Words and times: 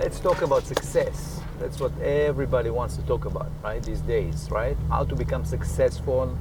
let's 0.00 0.18
talk 0.18 0.40
about 0.40 0.62
success. 0.64 1.42
That's 1.58 1.78
what 1.78 1.92
everybody 2.00 2.70
wants 2.70 2.96
to 2.96 3.02
talk 3.02 3.26
about, 3.26 3.50
right? 3.62 3.82
These 3.82 4.00
days, 4.00 4.48
right? 4.50 4.74
How 4.88 5.04
to 5.04 5.14
become 5.14 5.44
successful 5.44 6.38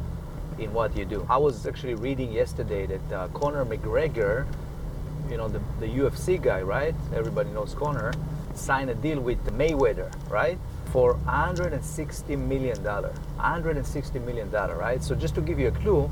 in 0.58 0.72
what 0.72 0.96
you 0.96 1.04
do. 1.04 1.28
I 1.30 1.36
was 1.36 1.68
actually 1.68 1.96
reading 1.96 2.32
yesterday 2.32 2.86
that 2.86 3.12
uh, 3.14 3.28
Conor 3.40 3.66
McGregor, 3.66 4.48
you 5.30 5.36
know, 5.36 5.50
the, 5.50 5.60
the 5.82 5.88
UFC 5.88 6.42
guy, 6.42 6.62
right? 6.62 6.96
Everybody 7.14 7.50
knows 7.50 7.74
Conor, 7.74 8.14
signed 8.54 8.92
a 8.92 8.96
deal 8.96 9.20
with 9.20 9.44
Mayweather, 9.52 10.10
right? 10.30 10.58
For 10.94 11.16
160 11.16 12.38
million 12.38 12.82
dollar. 12.82 13.12
160 13.36 14.20
million 14.20 14.50
dollar, 14.50 14.78
right? 14.78 15.04
So 15.04 15.16
just 15.16 15.36
to 15.36 15.42
give 15.42 15.60
you 15.60 15.68
a 15.68 15.72
clue, 15.72 16.10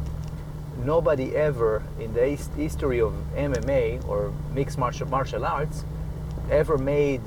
nobody 0.84 1.34
ever 1.34 1.82
in 1.98 2.14
the 2.14 2.27
history 2.57 3.00
of 3.00 3.14
MMA 3.37 4.06
or 4.06 4.34
mixed 4.54 4.78
martial, 4.78 5.07
martial 5.07 5.45
arts 5.45 5.86
ever 6.51 6.78
made, 6.78 7.21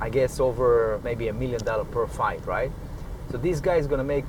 I 0.00 0.08
guess, 0.08 0.40
over 0.40 1.00
maybe 1.04 1.28
a 1.28 1.32
million 1.32 1.62
dollar 1.64 1.84
per 1.84 2.06
fight, 2.06 2.44
right? 2.46 2.72
So 3.30 3.38
this 3.38 3.60
guy 3.60 3.76
is 3.76 3.86
to 3.86 4.04
make 4.04 4.26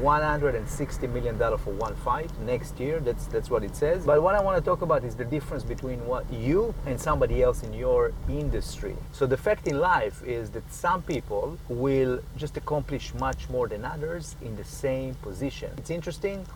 160 0.00 1.06
million 1.08 1.38
dollar 1.38 1.58
for 1.58 1.72
one 1.72 1.94
fight 1.96 2.30
next 2.40 2.80
year. 2.80 3.00
That's 3.00 3.26
that's 3.26 3.50
what 3.50 3.62
it 3.62 3.76
says. 3.76 4.04
But 4.04 4.22
what 4.22 4.34
I 4.34 4.40
want 4.40 4.58
to 4.58 4.64
talk 4.64 4.82
about 4.82 5.04
is 5.04 5.14
the 5.14 5.24
difference 5.24 5.62
between 5.62 6.04
what 6.06 6.30
you 6.32 6.74
and 6.86 7.00
somebody 7.00 7.42
else 7.42 7.62
in 7.62 7.72
your 7.72 8.12
industry. 8.28 8.96
So 9.12 9.26
the 9.26 9.36
fact 9.36 9.68
in 9.68 9.78
life 9.78 10.22
is 10.24 10.50
that 10.50 10.72
some 10.72 11.02
people 11.02 11.58
will 11.68 12.20
just 12.36 12.56
accomplish 12.56 13.14
much 13.14 13.48
more 13.50 13.68
than 13.68 13.84
others 13.84 14.36
in 14.42 14.56
the 14.56 14.64
same 14.64 15.14
position. 15.16 15.70
It's 15.78 15.90
interesting. 15.90 16.46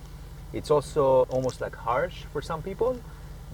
It's 0.53 0.71
also 0.71 1.27
almost 1.29 1.61
like 1.61 1.77
harsh 1.77 2.25
for 2.33 2.41
some 2.41 2.63
people, 2.63 2.99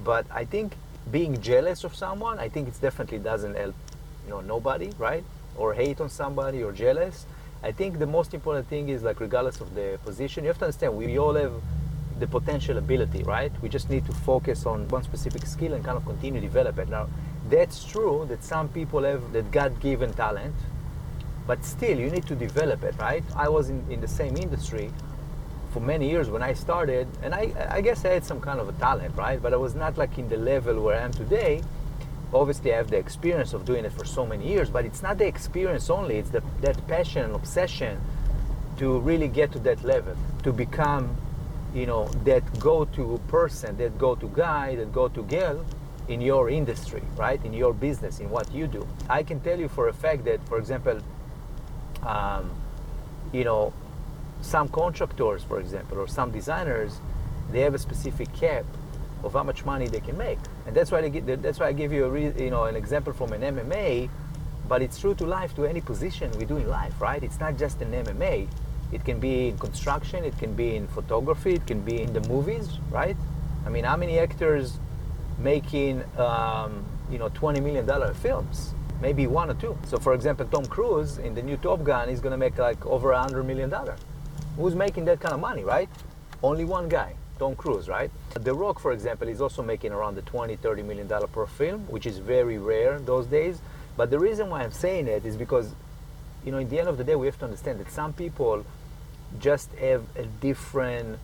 but 0.05 0.27
I 0.31 0.45
think 0.45 0.77
being 1.11 1.41
jealous 1.41 1.83
of 1.85 1.95
someone, 1.95 2.39
I 2.39 2.49
think 2.49 2.69
it 2.69 2.81
definitely 2.81 3.19
doesn't 3.19 3.57
help, 3.57 3.75
you 4.25 4.31
know, 4.31 4.41
nobody, 4.41 4.91
right? 4.99 5.25
Or 5.57 5.75
hate 5.75 6.01
on 6.01 6.09
somebody 6.09 6.63
or 6.63 6.73
jealous. 6.73 7.27
I 7.63 7.73
think 7.73 7.99
the 7.99 8.07
most 8.07 8.35
important 8.35 8.69
thing 8.69 8.89
is 8.89 9.03
like 9.03 9.21
regardless 9.21 9.61
of 9.61 9.75
the 9.75 9.99
position, 10.05 10.45
you 10.45 10.49
have 10.49 10.59
to 10.59 10.67
understand 10.67 10.97
we 10.97 11.19
all 11.19 11.35
have 11.35 11.53
the 12.19 12.27
potential 12.27 12.79
ability, 12.79 13.23
right? 13.23 13.53
We 13.63 13.69
just 13.69 13.91
need 13.91 14.07
to 14.07 14.13
focus 14.13 14.67
on 14.67 14.89
one 14.89 15.03
specific 15.03 15.47
skill 15.47 15.73
and 15.73 15.85
kind 15.85 15.97
of 15.97 16.05
continue 16.05 16.41
to 16.41 16.47
develop 16.47 16.79
it. 16.79 16.89
Now, 16.89 17.09
that's 17.49 17.85
true 17.85 18.27
that 18.29 18.45
some 18.45 18.69
people 18.69 19.03
have 19.03 19.33
that 19.33 19.51
God-given 19.51 20.13
talent, 20.15 20.55
but 21.47 21.65
still 21.65 21.99
you 21.99 22.11
need 22.11 22.27
to 22.27 22.35
develop 22.35 22.85
it, 22.85 22.95
right? 22.99 23.25
I 23.37 23.49
was 23.49 23.69
in, 23.69 23.85
in 23.91 24.01
the 24.01 24.09
same 24.09 24.37
industry 24.37 24.91
for 25.73 25.81
many 25.81 26.09
years 26.09 26.31
when 26.31 26.43
I 26.43 26.53
started, 26.53 27.09
and 27.23 27.35
I, 27.35 27.53
I 27.69 27.81
guess 27.81 28.05
I 28.05 28.11
had 28.11 28.25
some 28.25 28.41
kind 28.41 28.61
of 28.61 28.69
a 28.69 28.73
talent, 28.75 29.17
right? 29.17 29.43
But 29.43 29.53
I 29.53 29.57
was 29.57 29.75
not 29.75 29.99
like 29.99 30.17
in 30.19 30.29
the 30.29 30.37
level 30.37 30.81
where 30.83 30.97
I 31.01 31.03
am 31.03 31.13
today. 31.13 31.63
Obviously, 32.35 32.73
I 32.75 32.77
have 32.79 32.91
the 32.91 32.99
experience 32.99 33.53
of 33.53 33.65
doing 33.65 33.85
it 33.85 33.93
for 33.93 34.05
so 34.05 34.27
many 34.27 34.49
years, 34.49 34.69
but 34.69 34.85
it's 34.85 35.03
not 35.03 35.19
the 35.19 35.27
experience 35.27 35.89
only, 35.89 36.17
it's 36.17 36.31
the, 36.31 36.43
that 36.63 36.87
passion 36.89 37.23
and 37.23 37.35
obsession 37.35 38.01
to 38.79 38.99
really 38.99 39.29
get 39.29 39.53
to 39.53 39.61
that 39.61 39.85
level, 39.85 40.17
to 40.43 40.53
become, 40.53 41.17
you 41.73 41.87
know, 41.87 42.09
that 42.25 42.43
go-to 42.59 43.21
person, 43.29 43.77
that 43.77 43.97
go-to 43.99 44.29
guy, 44.35 44.75
that 44.75 44.93
go-to 44.93 45.23
girl 45.23 45.65
in 46.09 46.21
your 46.21 46.51
industry, 46.51 47.03
right? 47.17 47.43
In 47.45 47.53
your 47.53 47.73
business, 47.73 48.19
in 48.19 48.29
what 48.31 48.53
you 48.53 48.67
do. 48.67 48.87
I 49.09 49.23
can 49.23 49.39
tell 49.41 49.59
you 49.59 49.69
for 49.69 49.89
a 49.89 49.93
fact 49.93 50.25
that, 50.25 50.47
for 50.49 50.59
example, 50.59 51.01
um, 52.03 52.51
you 53.33 53.45
know, 53.45 53.73
some 54.43 54.69
contractors, 54.69 55.45
for 55.45 55.61
example, 55.61 55.99
or 55.99 56.09
some 56.09 56.31
designers, 56.31 56.99
they 57.51 57.61
have 57.61 57.75
a 57.75 57.79
specific 57.79 58.33
cap 58.35 58.65
of 59.25 59.33
how 59.33 59.43
much 59.43 59.65
money 59.65 59.89
they 59.89 60.01
can 60.01 60.17
make, 60.17 60.39
and 60.67 60.77
that's 60.77 60.91
why 60.93 61.01
they 61.01 61.11
get, 61.11 61.43
that's 61.43 61.59
why 61.59 61.69
I 61.69 61.73
give 61.73 61.93
you 61.93 62.05
a 62.05 62.09
re, 62.09 62.33
you 62.39 62.51
know 62.51 62.65
an 62.65 62.77
example 62.77 63.13
from 63.13 63.33
an 63.33 63.41
MMA, 63.41 64.09
but 64.69 64.83
it's 64.83 64.99
true 64.99 65.15
to 65.15 65.27
life 65.27 65.55
to 65.57 65.67
any 65.67 65.81
position 65.81 66.31
we 66.39 66.45
do 66.45 66.57
in 66.57 66.69
life, 66.69 67.01
right? 67.01 67.23
It's 67.23 67.41
not 67.41 67.57
just 67.57 67.81
an 67.81 67.93
MMA. 67.93 68.49
It 68.93 69.05
can 69.05 69.19
be 69.19 69.49
in 69.49 69.59
construction, 69.59 70.25
it 70.25 70.39
can 70.39 70.55
be 70.55 70.77
in 70.77 70.87
photography, 70.89 71.55
it 71.55 71.67
can 71.67 71.81
be 71.81 72.03
in 72.03 72.13
the 72.13 72.21
movies, 72.29 72.79
right? 72.91 73.17
I 73.67 73.71
mean, 73.71 73.85
how 73.85 73.97
many 73.97 74.19
actors 74.19 74.79
making 75.39 76.05
um, 76.19 76.85
you 77.11 77.19
know 77.19 77.29
20 77.31 77.61
million 77.61 77.87
dollar 77.87 78.15
films? 78.15 78.75
Maybe 79.01 79.27
one 79.27 79.51
or 79.51 79.55
two. 79.55 79.77
So, 79.87 79.99
for 79.99 80.15
example, 80.15 80.47
Tom 80.47 80.65
Cruise 80.67 81.19
in 81.19 81.35
the 81.35 81.43
new 81.43 81.57
Top 81.57 81.83
Gun 81.83 82.09
is 82.09 82.21
going 82.21 82.31
to 82.31 82.39
make 82.39 82.59
like 82.59 82.85
over 82.87 83.13
a 83.13 83.21
hundred 83.21 83.45
million 83.45 83.69
dollar. 83.69 83.97
Who's 84.57 84.75
making 84.75 85.05
that 85.07 85.21
kind 85.21 85.35
of 85.35 85.41
money, 85.41 85.65
right? 85.65 85.89
Only 86.43 86.65
one 86.65 86.89
guy, 86.89 87.17
Tom 87.39 87.57
Cruise, 87.57 87.89
right? 87.89 88.11
The 88.35 88.55
Rock, 88.55 88.79
for 88.79 88.93
example, 88.93 89.29
is 89.29 89.41
also 89.41 89.63
making 89.63 89.93
around 89.93 90.15
the 90.15 90.23
20, 90.23 90.57
30 90.57 90.83
million 90.83 91.07
dollar 91.07 91.27
per 91.27 91.47
film, 91.47 91.81
which 91.89 92.07
is 92.07 92.19
very 92.19 92.59
rare 92.59 92.99
those 93.01 93.27
days. 93.27 93.61
But 93.97 94.11
the 94.11 94.19
reason 94.19 94.51
why 94.51 94.63
I'm 94.63 94.73
saying 94.73 95.09
it 95.09 95.25
is 95.25 95.37
because, 95.37 95.75
you 96.45 96.53
know, 96.53 96.59
in 96.59 96.69
the 96.69 96.79
end 96.79 96.89
of 96.89 96.99
the 96.99 97.05
day, 97.05 97.15
we 97.15 97.27
have 97.27 97.39
to 97.41 97.45
understand 97.45 97.81
that 97.81 97.91
some 97.91 98.13
people 98.13 98.65
just 99.39 99.73
have 99.75 100.05
a 100.17 100.25
different. 100.25 101.19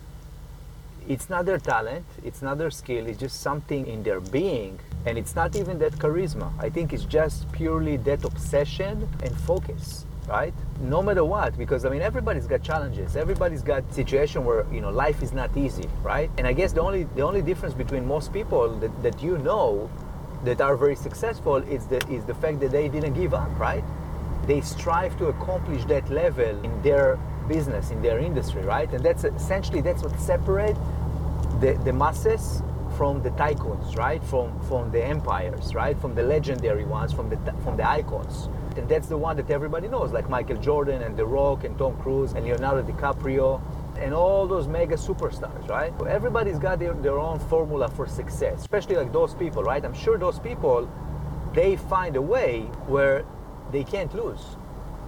It's 1.09 1.31
not 1.31 1.47
their 1.47 1.59
talent, 1.59 2.05
it's 2.23 2.43
not 2.43 2.59
their 2.59 2.71
skill, 2.71 3.07
it's 3.07 3.19
just 3.19 3.41
something 3.41 3.87
in 3.87 4.03
their 4.03 4.21
being. 4.21 4.79
And 5.07 5.17
it's 5.17 5.35
not 5.35 5.57
even 5.57 5.79
that 5.79 5.93
charisma. 5.93 6.53
I 6.59 6.69
think 6.69 6.93
it's 6.93 7.05
just 7.05 7.51
purely 7.53 7.97
that 7.99 8.23
obsession 8.25 9.09
and 9.23 9.35
focus 9.41 10.05
right? 10.31 10.55
No 10.81 11.03
matter 11.03 11.25
what, 11.25 11.59
because 11.59 11.85
I 11.85 11.91
mean 11.91 12.03
everybody's 12.03 12.47
got 12.47 12.63
challenges. 12.63 13.17
Everybody's 13.17 13.63
got 13.63 13.83
situation 13.93 14.45
where 14.45 14.65
you 14.73 14.81
know 14.81 14.91
life 14.91 15.23
is 15.23 15.33
not 15.33 15.55
easy, 15.57 15.89
right? 16.03 16.31
And 16.39 16.47
I 16.47 16.53
guess 16.53 16.73
the 16.73 16.81
only 16.81 17.03
the 17.17 17.23
only 17.23 17.43
difference 17.43 17.75
between 17.75 18.07
most 18.07 18.33
people 18.33 18.69
that, 18.83 19.03
that 19.03 19.23
you 19.23 19.37
know 19.39 19.91
that 20.45 20.61
are 20.61 20.77
very 20.77 20.97
successful 20.97 21.57
is 21.57 21.87
the 21.87 21.99
is 22.09 22.25
the 22.25 22.35
fact 22.35 22.61
that 22.61 22.71
they 22.71 22.89
didn't 22.89 23.15
give 23.15 23.35
up, 23.35 23.51
right? 23.59 23.85
They 24.47 24.61
strive 24.61 25.19
to 25.19 25.27
accomplish 25.27 25.85
that 25.87 26.09
level 26.11 26.65
in 26.65 26.73
their 26.83 27.19
business, 27.49 27.91
in 27.91 28.01
their 28.01 28.19
industry, 28.21 28.63
right? 28.63 28.91
And 28.93 29.05
that's 29.05 29.25
essentially 29.25 29.81
that's 29.81 30.03
what 30.03 30.19
separates 30.21 30.79
the, 31.61 31.73
the 31.85 31.93
masses 31.93 32.63
from 32.97 33.23
the 33.23 33.31
tycoons, 33.31 33.97
right? 33.97 34.23
From 34.25 34.49
from 34.69 34.93
the 34.93 35.05
empires, 35.05 35.75
right? 35.75 35.99
From 35.99 36.15
the 36.15 36.23
legendary 36.23 36.85
ones, 36.85 37.13
from 37.13 37.29
the 37.29 37.39
from 37.65 37.77
the 37.77 37.87
icons. 37.99 38.49
And 38.77 38.89
that's 38.89 39.09
the 39.09 39.17
one 39.17 39.37
that 39.37 39.51
everybody 39.51 39.89
knows, 39.89 40.13
like 40.13 40.29
Michael 40.29 40.57
Jordan 40.57 41.03
and 41.03 41.17
The 41.17 41.27
Rock 41.27 41.65
and 41.65 41.77
Tom 41.77 41.97
Cruise 41.99 42.33
and 42.33 42.45
Leonardo 42.45 42.83
DiCaprio 42.83 43.61
and 43.99 44.15
all 44.15 44.47
those 44.47 44.67
mega 44.67 44.95
superstars, 44.95 45.69
right? 45.69 45.93
Everybody's 46.09 46.59
got 46.59 46.79
their, 46.79 46.95
their 46.95 47.19
own 47.19 47.39
formula 47.39 47.89
for 47.89 48.07
success, 48.07 48.61
especially 48.61 48.97
like 48.97 49.13
those 49.13 49.35
people, 49.35 49.63
right? 49.63 49.85
I'm 49.85 49.95
sure 49.95 50.17
those 50.19 50.39
people, 50.39 50.89
they 51.53 51.77
find 51.77 52.17
a 52.17 52.23
way 52.23 52.63
where 52.87 53.25
they 53.73 53.85
can't 53.85 54.15
lose, 54.15 54.57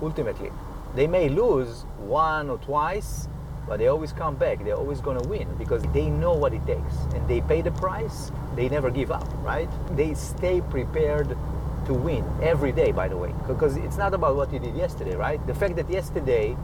ultimately. 0.03 0.51
They 0.95 1.07
may 1.07 1.29
lose 1.29 1.83
one 1.99 2.51
or 2.51 2.59
twice, 2.59 3.29
but 3.67 3.79
they 3.79 3.87
always 3.87 4.13
come 4.13 4.35
back. 4.37 4.63
They're 4.65 4.77
always 4.77 5.01
going 5.01 5.23
to 5.23 5.29
win 5.29 5.49
because 5.57 5.83
they 5.95 6.11
know 6.11 6.33
what 6.35 6.53
it 6.53 6.67
takes 6.67 6.97
and 7.15 7.27
they 7.29 7.41
pay 7.41 7.63
the 7.63 7.71
price. 7.71 8.31
They 8.57 8.69
never 8.69 8.91
give 8.91 9.11
up, 9.11 9.27
right? 9.43 9.71
They 9.97 10.15
stay 10.15 10.61
prepared 10.61 11.37
to 11.87 11.95
win 11.95 12.25
every 12.43 12.73
day, 12.73 12.93
by 12.93 13.09
the 13.09 13.17
way, 13.17 13.35
because 13.47 13.77
it's 13.77 13.97
not 13.97 14.15
about 14.15 14.37
what 14.37 14.53
you 14.53 14.59
did 14.59 14.77
yesterday, 14.77 15.15
right? 15.15 15.45
The 15.47 15.55
fact 15.55 15.77
that 15.77 15.89
yesterday 15.91 16.57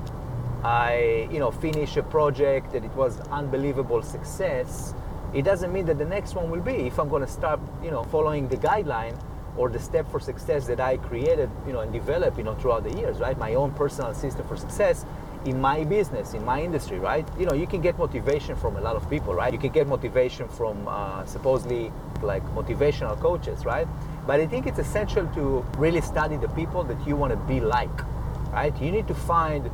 I, 0.65 1.29
you 1.31 1.39
know, 1.39 1.51
finished 1.51 1.97
a 1.97 2.03
project 2.03 2.73
that 2.73 2.85
it 2.85 2.93
was 2.93 3.21
unbelievable 3.31 4.03
success, 4.03 4.95
it 5.35 5.43
doesn't 5.43 5.73
mean 5.73 5.87
that 5.87 5.99
the 5.99 6.05
next 6.05 6.35
one 6.35 6.51
will 6.51 6.61
be. 6.61 6.87
If 6.87 6.99
I'm 6.99 7.09
going 7.09 7.25
to 7.25 7.31
start, 7.31 7.61
you 7.83 7.91
know, 7.91 8.03
following 8.05 8.49
the 8.49 8.57
guideline 8.57 9.17
or 9.57 9.69
the 9.69 9.79
step 9.79 10.11
for 10.11 10.21
success 10.21 10.67
that 10.67 10.81
I 10.81 10.97
created, 10.97 11.51
you 11.67 11.73
know, 11.73 11.81
and 11.81 11.93
developed, 11.93 12.39
you 12.39 12.45
know, 12.45 12.55
throughout 12.55 12.85
the 12.85 12.97
years, 12.97 13.19
right? 13.19 13.37
My 13.39 13.55
own 13.55 13.73
personal 13.73 14.15
system 14.15 14.47
for 14.47 14.57
success 14.57 15.05
in 15.45 15.61
my 15.61 15.85
business, 15.85 16.35
in 16.35 16.45
my 16.45 16.63
industry, 16.63 16.99
right? 16.99 17.27
You 17.39 17.47
know, 17.47 17.55
you 17.55 17.67
can 17.67 17.81
get 17.81 17.99
motivation 17.99 18.57
from 18.57 18.77
a 18.77 18.81
lot 18.81 18.97
of 18.97 19.09
people, 19.09 19.35
right? 19.35 19.53
You 19.53 19.59
can 19.59 19.73
get 19.73 19.87
motivation 19.87 20.49
from 20.49 20.87
uh, 20.89 21.25
supposedly 21.27 21.93
like 22.23 22.43
motivational 22.55 23.19
coaches, 23.21 23.65
right? 23.65 23.87
But 24.27 24.41
I 24.41 24.47
think 24.47 24.67
it's 24.67 24.79
essential 24.79 25.27
to 25.35 25.65
really 25.79 26.01
study 26.01 26.37
the 26.37 26.49
people 26.49 26.85
that 26.85 27.07
you 27.07 27.17
want 27.17 27.33
to 27.33 27.39
be 27.53 27.61
like, 27.61 27.97
right? 28.53 28.77
You 28.81 28.91
need 28.91 29.09
to 29.09 29.15
find 29.15 29.71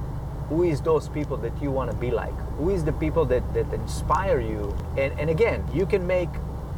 who 0.49 0.63
is 0.63 0.81
those 0.83 1.09
people 1.09 1.37
that 1.39 1.53
you 1.63 1.71
want 1.71 1.91
to 1.91 1.97
be 1.97 2.11
like 2.11 2.35
who 2.59 2.71
is 2.71 2.85
the 2.85 2.93
people 2.93 3.25
that, 3.25 3.43
that 3.55 3.73
inspire 3.73 4.41
you 4.41 4.77
and, 4.99 5.19
and 5.19 5.31
again 5.31 5.65
you 5.73 5.87
can 5.87 6.07
make 6.07 6.29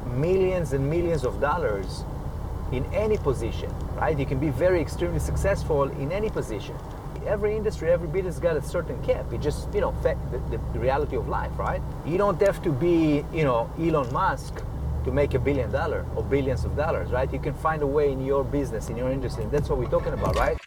millions 0.06 0.72
and 0.72 0.88
millions 0.88 1.24
of 1.24 1.40
dollars 1.40 2.04
in 2.70 2.84
any 2.94 3.16
position 3.16 3.72
right 3.96 4.18
you 4.18 4.26
can 4.26 4.38
be 4.38 4.50
very 4.50 4.80
extremely 4.80 5.18
successful 5.18 5.84
in 5.84 6.12
any 6.12 6.30
position 6.30 6.76
every 7.26 7.56
industry 7.56 7.90
every 7.90 8.08
business 8.08 8.38
got 8.38 8.56
a 8.56 8.62
certain 8.62 9.00
cap 9.02 9.32
it 9.32 9.40
just 9.40 9.72
you 9.74 9.80
know 9.80 9.94
the, 10.02 10.16
the, 10.50 10.58
the 10.72 10.78
reality 10.78 11.16
of 11.16 11.28
life 11.28 11.52
right 11.58 11.82
you 12.04 12.18
don't 12.18 12.40
have 12.40 12.62
to 12.62 12.70
be 12.70 13.24
you 13.32 13.44
know 13.44 13.70
elon 13.78 14.10
musk 14.12 14.62
to 15.06 15.12
make 15.12 15.34
a 15.34 15.38
billion 15.38 15.70
dollar 15.70 16.04
or 16.16 16.24
billions 16.24 16.64
of 16.64 16.76
dollars, 16.76 17.10
right? 17.12 17.32
You 17.32 17.38
can 17.38 17.54
find 17.54 17.80
a 17.80 17.86
way 17.86 18.10
in 18.10 18.26
your 18.26 18.42
business, 18.42 18.90
in 18.90 18.96
your 18.96 19.10
industry. 19.10 19.44
And 19.44 19.52
that's 19.52 19.68
what 19.68 19.78
we're 19.78 19.88
talking 19.88 20.12
about, 20.12 20.34
right? 20.34 20.58